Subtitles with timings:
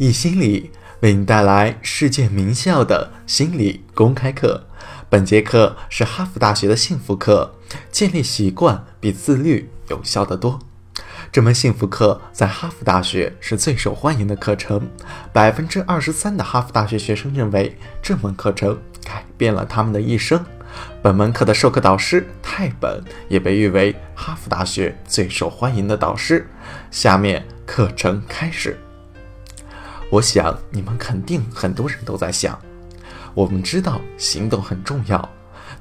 [0.00, 4.66] 易心理为你带来世界名校的心理公开课。
[5.10, 7.54] 本节课是哈佛大学的幸福课，
[7.92, 10.58] 建立习惯比自律有效得多。
[11.30, 14.88] 这门幸福课在哈佛大学是最受欢迎的课程，
[15.34, 20.42] 百分之二十三的哈佛大学学生认为这门课程改变了他们的一生。
[21.02, 26.48] 本门课的授课导师泰本也被誉为哈佛大学最受欢迎的导师。
[26.90, 28.78] 下面课程开始。
[30.10, 32.60] 我想你们肯定很多人都在想，
[33.32, 35.28] 我们知道行动很重要，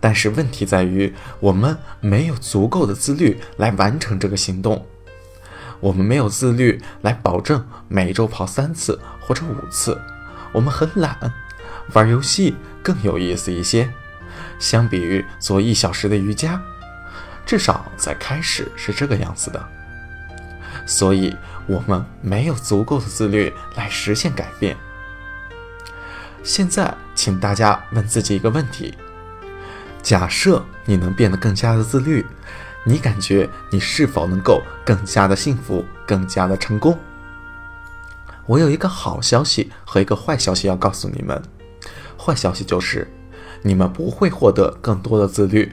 [0.00, 4.86] 但是问题在于我们没有足够的自律来完成这个行动。
[5.80, 9.98] 我们没有自律来保证每周跑三次或者五次，
[10.52, 11.16] 我们很懒，
[11.94, 13.88] 玩游戏更有意思一些。
[14.58, 16.60] 相比于做一小时的瑜伽，
[17.46, 19.68] 至少在开始是这个样子的。
[20.84, 21.36] 所以，
[21.68, 24.76] 我们没有足够的自律来实现改变。
[26.42, 28.94] 现在，请大家问自己一个问题：
[30.02, 32.26] 假设你能变得更加的自律。
[32.84, 36.96] 你感觉你是否能够更加的幸福，更加的成功？
[38.46, 41.42] 我有一个好消息和一个坏消息要告诉你们。
[42.16, 43.06] 坏消息就是，
[43.60, 45.70] 你们不会获得更多的自律，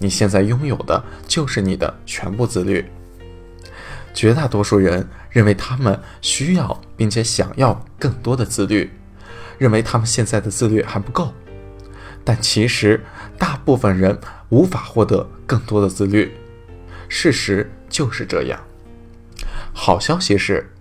[0.00, 2.84] 你现在拥有的就是你的全部自律。
[4.16, 8.90] 绝大多数人认为他们需要并且想要更多的自律，
[9.58, 11.34] 认为他们现在的自律还不够，
[12.24, 13.04] 但其实
[13.36, 16.32] 大部分人无法获得更多的自律。
[17.08, 18.58] 事实就是这样。
[19.74, 20.72] 好消息是，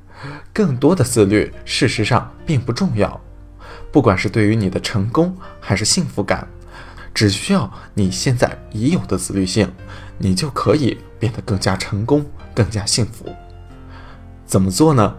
[0.54, 3.20] 更多的自律事实上并不重要。
[3.92, 6.48] 不管是对于你的成功还是幸福感，
[7.14, 9.70] 只需要你现在已有的自律性，
[10.18, 12.26] 你就可以变得更加成功、
[12.56, 13.36] 更加幸福。
[14.46, 15.16] 怎么做呢？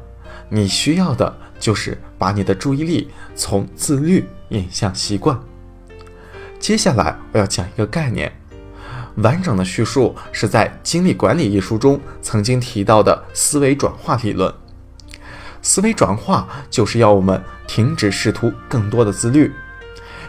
[0.48, 5.38] 你需要的就是把你的注意力从自律引向习惯。
[6.58, 8.32] 接下来我要讲一个概念。
[9.16, 14.52] 完整的叙述是在《精力管理》一书中曾经提到的思维转化理论。
[15.62, 19.50] 思维转化就是要我们停止试图更多的自律，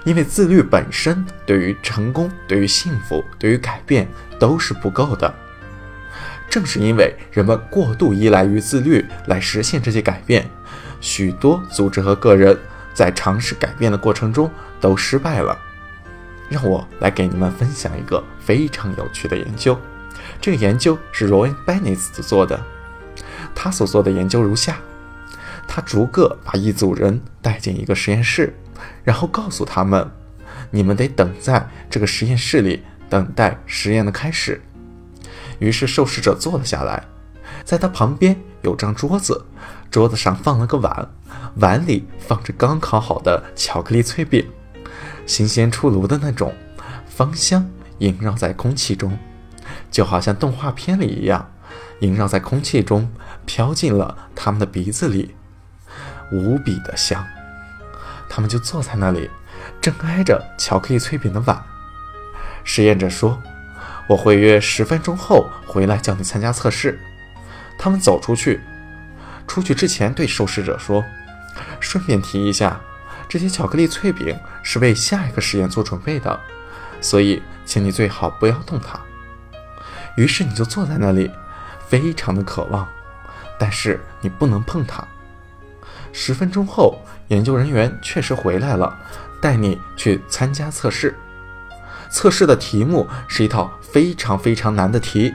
[0.03, 4.07] 因为自律本身对于成功、对于幸福、对于改变
[4.39, 5.31] 都是不够的。
[6.50, 10.46] 正是因为人们过度依赖于自律来实现这些改变，
[11.02, 12.58] 许多组织和个人
[12.94, 14.50] 在尝试改变的过程中
[14.80, 15.57] 都失败了。
[16.50, 19.78] 让我来给你们分享一个非常有趣的研究。
[20.40, 22.59] 这个研究是 Roy Bennett 做的。
[23.53, 24.78] 他所做的研究如下：
[25.68, 28.53] 他逐个把一组人带进一个实验室，
[29.03, 30.09] 然后告诉他们
[30.72, 34.62] ：“你们得等在这个实验室里，等待实验的开始。”
[35.59, 37.03] 于是受试者坐了下来，
[37.63, 39.45] 在他旁边有张桌子，
[39.90, 41.09] 桌子上放了个碗，
[41.56, 44.47] 碗里放着刚烤好的巧克力脆饼。
[45.25, 46.53] 新鲜出炉的那种，
[47.07, 47.69] 芳香
[48.00, 49.18] 萦绕在空气中，
[49.91, 51.51] 就好像动画片里一样，
[52.00, 53.09] 萦绕在空气中，
[53.45, 55.35] 飘进了他们的鼻子里，
[56.31, 57.25] 无比的香。
[58.29, 59.29] 他们就坐在那里，
[59.81, 61.62] 正挨着巧克力脆饼的碗。
[62.63, 63.41] 实验者说
[64.07, 67.00] ：“我会约十分钟后回来叫你参加测试。”
[67.78, 68.59] 他们走出去，
[69.47, 71.03] 出去之前对受试者说
[71.79, 72.79] ：“顺便提一下。”
[73.29, 76.40] 这些巧克力脆饼是为下一个实验做准备的，
[77.01, 78.97] 所以请你最好不要动它。
[80.16, 81.29] 于是你就坐在那里，
[81.88, 82.88] 非常的渴望，
[83.59, 85.06] 但是你不能碰它。
[86.13, 88.97] 十分钟后，研究人员确实回来了，
[89.41, 91.13] 带你去参加测试。
[92.09, 95.34] 测试的题目是一套非常非常难的题，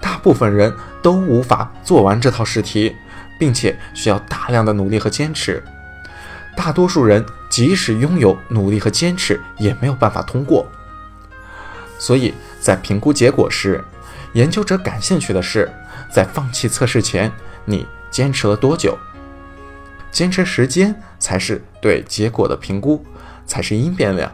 [0.00, 0.72] 大部分人
[1.02, 2.94] 都无法做完这套试题，
[3.38, 5.62] 并且需要大量的努力和坚持。
[6.56, 10.66] 大多数人即使拥有努力和坚持，也没有办法通过。
[11.98, 13.82] 所以在评估结果时，
[14.32, 15.70] 研究者感兴趣的是，
[16.10, 17.30] 在放弃测试前，
[17.64, 18.98] 你坚持了多久？
[20.10, 23.02] 坚持时间才是对结果的评估，
[23.46, 24.30] 才是因变量。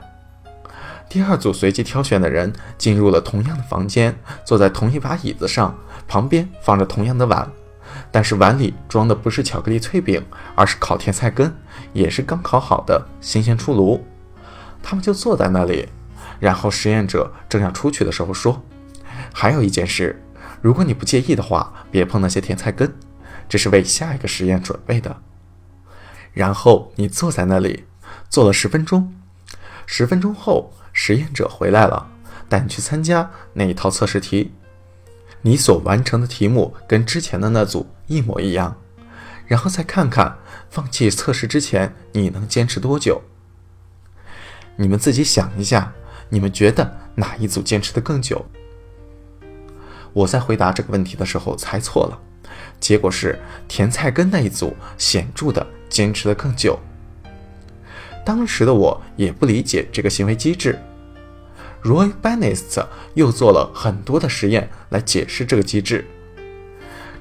[1.09, 5.77] 第二组随机挑选的人进入了同样的房间，坐在同一把椅子上，
[6.07, 7.51] 旁边放着同样的碗。
[8.13, 10.23] 但是碗里装的不是巧克力脆饼，
[10.55, 11.55] 而是烤甜菜根，
[11.93, 14.05] 也是刚烤好的，新鲜出炉。
[14.83, 15.89] 他们就坐在那里，
[16.39, 18.63] 然后实验者正要出去的时候说
[19.33, 20.23] ：“还有一件事，
[20.61, 22.95] 如果你不介意的话，别碰那些甜菜根，
[23.49, 25.17] 这是为下一个实验准备的。”
[26.33, 27.85] 然后你坐在那里，
[28.29, 29.15] 坐了十分钟。
[29.87, 32.11] 十分钟后，实验者回来了，
[32.49, 34.51] 带你去参加那一套测试题。
[35.43, 38.77] 你所完成的题目跟之前的那组一模一样，
[39.47, 40.37] 然后再看看
[40.69, 43.23] 放弃测试之前，你能坚持多久？
[44.75, 45.93] 你们自己想一下，
[46.31, 48.45] 你们觉得哪一组坚持的更久？
[50.13, 52.19] 我在回答这个问题的时候猜错了，
[52.81, 56.77] 结果是甜菜根那一组显著的坚持的更久。
[58.27, 60.77] 当时的我也不理解这个行为机制。
[61.89, 66.05] Roy Bannister 又做了很多的实验来解释这个机制。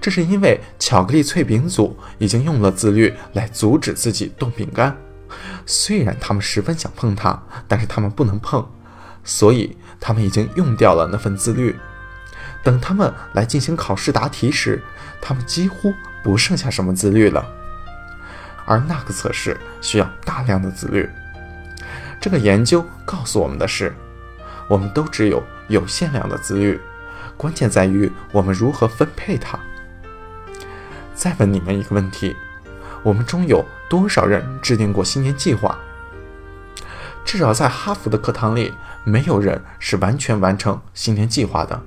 [0.01, 4.95] 这是因为巧克力脆饼组已经用了自律来阻止自己动饼干，
[5.65, 8.63] 虽然他们十分想碰它，但是他们不能碰，
[9.23, 11.75] 所以他们已经用掉了那份自律。
[12.63, 14.83] 等他们来进行考试答题时，
[15.21, 17.45] 他们几乎不剩下什么自律了。
[18.65, 21.09] 而那个测试需要大量的自律。
[22.19, 23.95] 这个研究告诉我们的是，
[24.67, 26.79] 我们都只有有限量的自律，
[27.35, 29.57] 关键在于我们如何分配它。
[31.13, 32.35] 再问你们一个问题：
[33.03, 35.77] 我们中有多少人制定过新年计划？
[37.25, 38.73] 至少在哈佛的课堂里，
[39.03, 41.81] 没有人是完全完成新年计划的。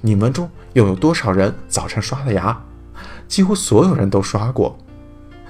[0.00, 2.62] 你们中又有多少人早晨刷了牙？
[3.28, 4.78] 几乎所有人都刷过。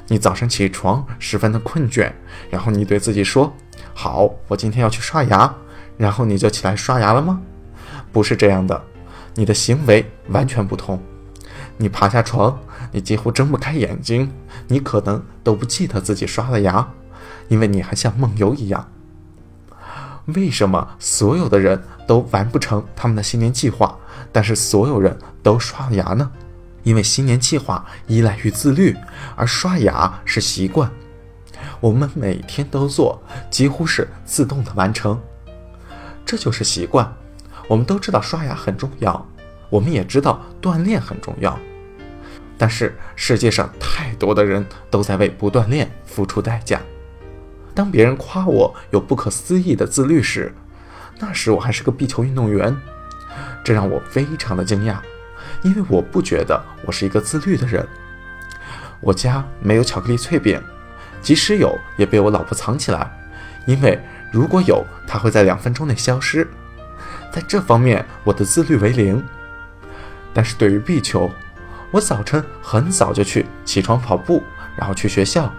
[0.08, 2.12] 你早晨起床十分的困倦，
[2.50, 3.52] 然后你对自己说
[3.94, 5.54] ：“好，我今天要去刷牙。”
[5.96, 7.40] 然后你就起来刷牙了吗？
[8.12, 8.82] 不是这样的，
[9.34, 11.00] 你的行为完全不同。
[11.76, 12.58] 你爬下床，
[12.92, 14.30] 你几乎睁不开眼睛，
[14.68, 16.86] 你可能都不记得自己刷了牙，
[17.48, 18.88] 因为你还像梦游一样。
[20.26, 23.98] 为什么所有的人都完不成他们的新年计划？
[24.30, 26.30] 但是所有人都刷了牙呢，
[26.84, 28.96] 因为新年计划依赖于自律，
[29.34, 30.90] 而刷牙是习惯。
[31.80, 35.20] 我们每天都做，几乎是自动的完成，
[36.32, 37.14] 这就是习惯。
[37.68, 39.28] 我们都知道刷牙很重要，
[39.68, 41.58] 我们也知道锻炼很重要，
[42.56, 46.80] 但是世界上太多的人都在为不锻炼付出代价。
[47.74, 50.50] 当别人夸我有不可思议的自律时，
[51.18, 52.74] 那时我还是个壁球运动员。
[53.62, 54.96] 这让我非常的惊讶，
[55.62, 57.86] 因为我不觉得我是一个自律的人。
[59.02, 60.58] 我家没有巧克力脆饼，
[61.20, 63.12] 即使有，也被我老婆藏起来，
[63.66, 64.00] 因为
[64.32, 66.48] 如果有，它会在两分钟内消失。
[67.30, 69.22] 在这方面，我的自律为零。
[70.34, 71.30] 但是对于壁球，
[71.90, 74.42] 我早晨很早就去起床跑步，
[74.74, 75.52] 然后去学校，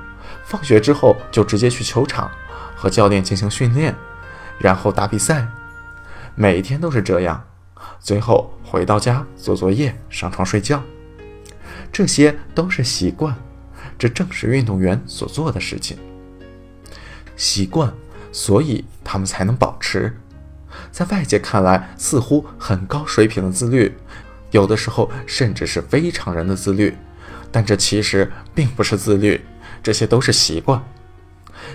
[0.44, 2.30] 放学之后就直接去球场
[2.76, 3.96] 和教练进行训练，
[4.58, 5.48] 然后打比赛，
[6.34, 7.44] 每天都是这样。
[8.00, 10.82] 最后回到家做作业、上床睡觉，
[11.92, 13.36] 这些都是习惯，
[13.98, 15.98] 这正是运动员所做的事情。
[17.36, 17.94] 习惯，
[18.34, 20.14] 所以他们才能保持。
[20.92, 23.96] 在外界看来，似乎很高水平的自律，
[24.52, 26.98] 有的时候甚至是非常人的自律，
[27.50, 29.46] 但这其实并不是自律，
[29.82, 30.84] 这些都是习惯。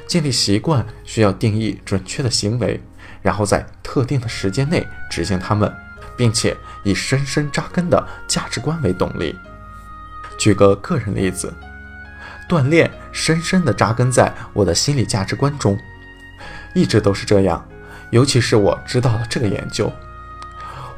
[0.06, 2.78] 建立习惯需要定义准确的行为，
[3.22, 5.72] 然后在特定的时间内执行它们。
[6.18, 9.38] 并且以深深扎根的价值观为动力。
[10.36, 11.54] 举个个人例子，
[12.48, 15.78] 锻炼深深地扎根在我的心理价值观中，
[16.78, 17.66] 一直都是这样。
[18.10, 19.92] 尤其是我知道了这个研究，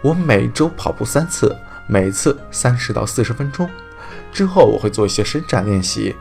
[0.03, 1.57] 我每周跑步三次，
[1.87, 3.69] 每次三十到四十分钟。
[4.31, 6.15] 之后我会做一些伸展练习，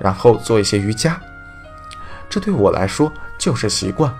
[0.00, 1.18] 然后做一些瑜伽。
[2.28, 4.12] 这对我来说就是习惯。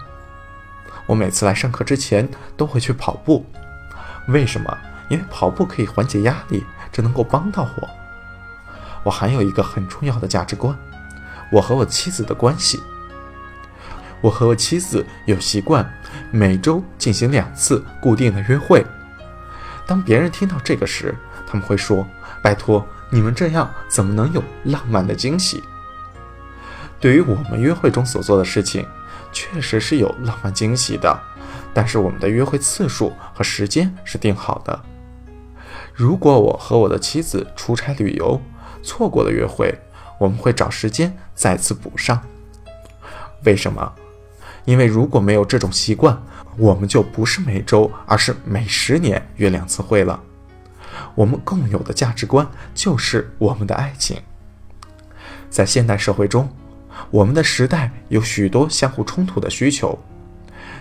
[1.07, 3.45] 我每次来上课之前都会去跑步。
[4.29, 4.79] 为什么？
[5.09, 7.89] 因为跑步可以缓解压力，这能够帮到我。
[9.03, 10.75] 我还有一个很重要的价值观：
[11.51, 12.81] 我和我妻子的关系。
[14.21, 15.89] 我和我妻子有习惯
[16.31, 18.85] 每周进行两次固定的约会。
[19.87, 21.15] 当别人听到这个时，
[21.47, 22.07] 他们会说
[22.43, 25.63] ：“拜托，你们这样怎么能有浪漫的惊喜？”
[27.01, 28.85] 对于我们约会中所做的事情，
[29.33, 31.17] 确实是有浪漫惊喜的。
[31.73, 34.81] 但是我们的约会次数和时间是定好的。
[35.95, 38.41] 如果我和我的妻子出差旅游，
[38.83, 39.73] 错过了约会，
[40.19, 42.21] 我们会找时间再次补上。
[43.45, 43.93] 为什么？
[44.69, 46.23] 因为如果没有这种习惯，
[46.59, 50.23] 我们就不是每周，而是每十年约两次会了。
[51.15, 54.21] 我们共有的价值观就是我们的爱情。
[55.49, 56.47] 在现代社会中，
[57.11, 59.99] 我们的时代有许多相互冲突的需求。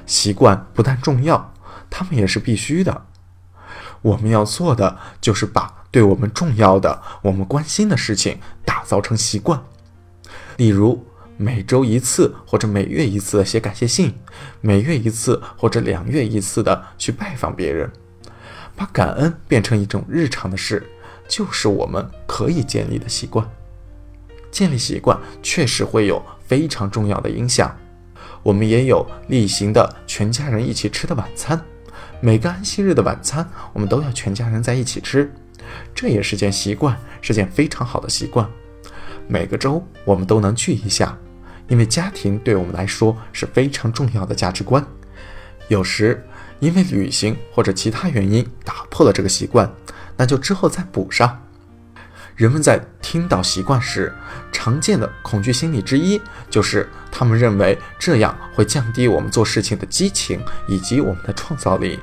[0.06, 1.54] 习惯不但重要，
[1.90, 3.06] 他们也是必须的。
[4.02, 9.64] 我们要做的就是把对我们重要的、我们关心的事情打造成习惯。
[10.58, 14.14] 例如，每周一次或者每月一次的写感谢信，
[14.60, 17.92] 每月一次或者两月一次的去拜访别人，
[18.76, 20.84] 把感恩变成一种日常的事，
[21.28, 23.48] 就是我们可以建立的习惯。
[24.50, 27.76] 建立习惯确实会有非常重要的影响。
[28.42, 31.64] 我们也有例行的全家人一起吃的晚餐，
[32.20, 35.32] 每个安息日的晚餐我们都要全家人在一起吃，
[35.94, 38.50] 这也是件习惯，是件非常好的习惯。
[39.28, 41.18] 每个周我们都能聚一下，
[41.68, 44.86] 因为家庭对我们来说是非常重要的价值观。
[45.68, 46.26] 有时
[46.60, 49.72] 因为旅行或者其他原因打破了这个习惯，
[50.16, 51.44] 那就之后再补上。
[52.36, 54.14] 人们在听到习惯时，
[54.52, 62.00] 常见的恐惧心理之一就是他们认为这样会降低我们做事情的激情以及我们的创造力。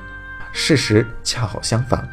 [0.51, 2.07] 事实恰好相反。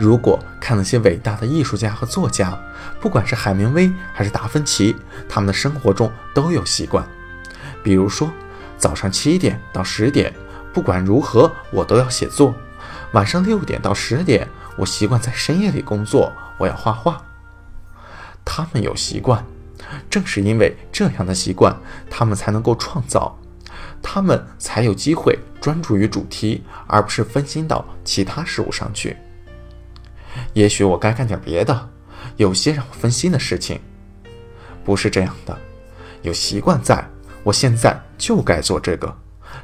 [0.00, 2.58] 如果看那些伟大的艺术家和作家，
[3.00, 4.96] 不管是海明威还是达芬奇，
[5.28, 7.06] 他们的生活中都有习惯，
[7.84, 8.32] 比如说。
[8.78, 10.32] 早上七点到十点，
[10.72, 12.54] 不管如何，我都要写作。
[13.12, 17.22] 晚上六点到十点，我习惯在深夜里工作，我要画画。
[18.42, 19.44] 他们有习惯，
[20.08, 21.76] 正是因为这样的习惯，
[22.08, 23.38] 他们才能够创造，
[24.00, 29.14] 他们才有机会专注于主题，而不是分心到其他事物上去。
[30.52, 31.88] 也许我该干点别的，
[32.36, 33.80] 有些让我分心的事情。
[34.84, 35.56] 不是这样的，
[36.22, 37.04] 有习惯在。
[37.42, 39.16] 我现在就该做这个，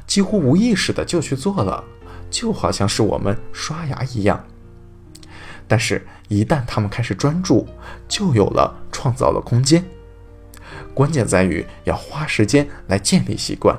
[0.07, 1.83] 几乎无意识的就去做了，
[2.29, 4.43] 就好像是我们刷牙一样。
[5.67, 7.67] 但是，一旦他们开始专注，
[8.07, 9.83] 就有了创造的空间。
[10.93, 13.77] 关键在于要花时间来建立习惯。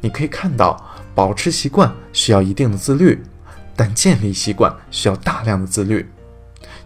[0.00, 0.82] 你可以看到，
[1.14, 3.22] 保持习惯需要一定的自律，
[3.80, 6.06] 但建立习惯需要大量的自律，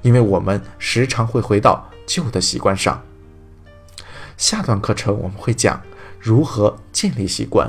[0.02, 3.02] 因为我们时常会回到旧的习惯上。
[4.36, 5.82] 下段课程我们会讲
[6.20, 7.68] 如何建立习惯。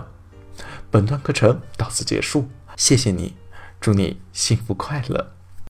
[0.92, 3.34] 本段课程到此结束，谢谢你，
[3.82, 5.35] 祝你幸福快乐。